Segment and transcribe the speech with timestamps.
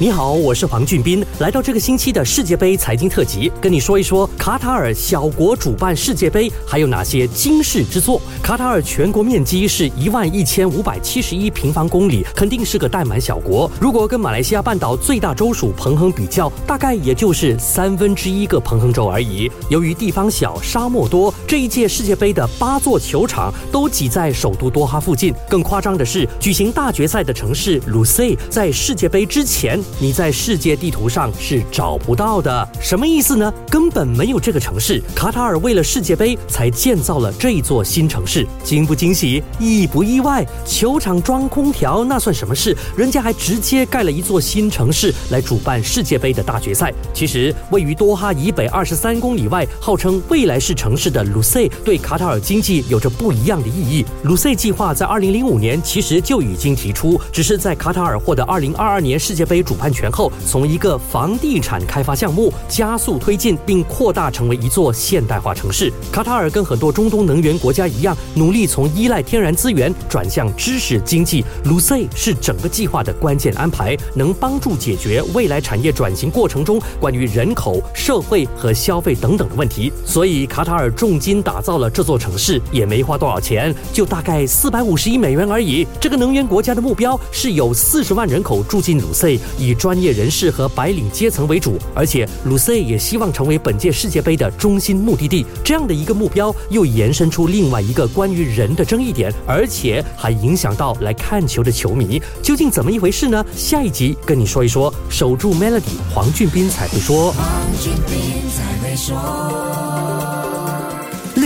[0.00, 8.20] 你好，我是黄俊斌，来到这个星期的世界杯财经特辑，跟你说一说卡塔尔小国主办世界杯还有哪些惊世之作。
[8.42, 13.70] 卡塔尔全国面积是一万一千五百七十一平方公里，肯定是个怠慢小国。
[13.80, 19.48] 如果跟马来西亚半岛最大州属彭亨比较，大概也就是三分之一个彭亨州而已。
[19.70, 25.32] 由于地方小、沙漠多，这一届世界杯的八座球场都挤在首都多哈附近。
[25.48, 29.80] 更夸张的是，举行大决赛的城市鲁塞在世界杯之前。
[29.98, 33.52] 你在世界地图上是找不到的，什么意思呢？
[33.68, 35.02] 根本没有这个城市。
[35.14, 40.44] 卡塔尔为了世界杯才建造了这座新城市，惊不惊喜，意不意外？
[40.66, 42.76] 球场装空调那算什么事？
[42.96, 46.92] 人家还直接盖了一座新城市来主办世界杯的大决赛。
[47.12, 54.04] 其实，位于多哈以北二十三公里外，号称未来式城市的鲁塞，对卡塔尔经济有着不一样的意义。
[54.24, 59.73] 鲁塞计划在二零零五年其实就已经提出，只是在卡塔尔获得二零二二年世界杯主。
[59.78, 65.92] 主权后，从一个房地产开发项目加速推进，并扩大成为一座现代化城市。
[66.10, 71.44] 卡塔尔跟很多中东能源国家一样，努力从依赖天然资源转向知识经济。
[71.64, 79.92] 卢塞是整个计划的关键安排，能帮助解决未来产业转型过程中关于人口、社会和消费等等的问题。
[80.04, 85.86] 所以，卡塔尔重金打造了这座城市，也没花多少钱，就大概四百五十亿美元而已。
[86.00, 89.38] 这个能源国家的目标是有四十万人口住进卢塞。
[89.64, 95.46] 以专业人士和白领阶层为主，而且鲁塞也希望成为本届世界杯的中心目的地。
[95.64, 102.20] 这样的一个目标，又延伸出另外一个关于人的争议点，而且还影响到来看球的球迷。
[102.42, 103.44] 究竟怎么一回事呢？
[103.56, 104.92] 下一集跟你说一说。
[105.08, 107.32] 守住 Melody，黄俊斌才会说。
[107.32, 107.44] 黄
[107.80, 110.23] 俊斌才会说。